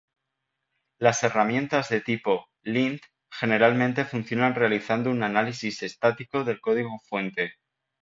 Las 0.99 1.21
herramientas 1.23 1.89
de 1.89 2.01
tipo 2.01 2.47
"lint" 2.63 3.03
generalmente 3.31 4.03
funcionan 4.03 4.55
realizando 4.55 5.11
un 5.11 5.21
análisis 5.21 5.83
estático 5.83 6.43
del 6.43 6.59
código 6.59 6.99
fuente. 7.07 7.57